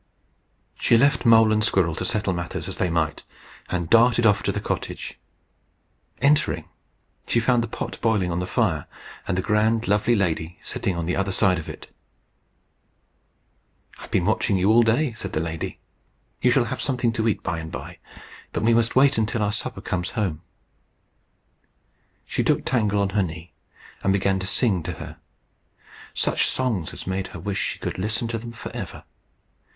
She 0.79 0.97
left 0.97 1.27
Mole 1.27 1.51
and 1.53 1.63
Squirrel 1.63 1.93
to 1.93 2.05
settle 2.05 2.33
matters 2.33 2.67
as 2.67 2.79
they 2.79 2.89
might, 2.89 3.21
and 3.69 3.87
darted 3.87 4.25
off 4.25 4.41
to 4.41 4.51
the 4.51 4.59
cottage. 4.59 5.19
Entering, 6.23 6.67
she 7.27 7.39
found 7.39 7.63
the 7.63 7.67
pot 7.67 8.01
boiling 8.01 8.31
on 8.31 8.39
the 8.39 8.47
fire, 8.47 8.87
and 9.27 9.37
the 9.37 9.43
grand, 9.43 9.87
lovely 9.87 10.15
lady 10.15 10.57
sitting 10.59 10.95
on 10.95 11.05
the 11.05 11.15
other 11.15 11.31
side 11.31 11.59
of 11.59 11.69
it. 11.69 11.93
"I've 13.99 14.09
been 14.09 14.25
watching 14.25 14.57
you 14.57 14.71
all 14.71 14.81
day," 14.81 15.13
said 15.13 15.33
the 15.33 15.39
lady. 15.39 15.77
"You 16.41 16.49
shall 16.49 16.63
have 16.65 16.81
something 16.81 17.13
to 17.13 17.27
eat 17.27 17.43
by 17.43 17.59
and 17.59 17.71
by, 17.71 17.99
but 18.53 18.63
we 18.63 18.73
must 18.73 18.95
wait 18.95 19.13
till 19.27 19.43
our 19.43 19.51
supper 19.51 19.81
comes 19.81 20.09
home." 20.17 20.41
She 22.25 22.43
took 22.43 22.65
Tangle 22.65 23.03
on 23.03 23.09
her 23.09 23.21
knee, 23.21 23.53
and 24.03 24.11
began 24.11 24.39
to 24.39 24.47
sing 24.47 24.81
to 24.81 24.93
her 24.93 25.19
such 26.15 26.47
songs 26.47 26.91
as 26.91 27.05
made 27.05 27.27
her 27.27 27.39
wish 27.39 27.59
she 27.61 27.77
could 27.77 27.99
listen 27.99 28.27
to 28.29 28.39
them 28.39 28.51
for 28.51 28.71
ever. 28.75 29.03